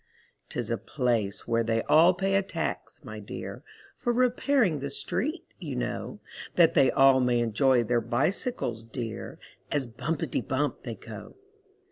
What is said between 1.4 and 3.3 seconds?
where they all pay a tax, my